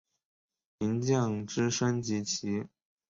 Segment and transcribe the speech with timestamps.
[0.79, 2.65] 银将之升级棋。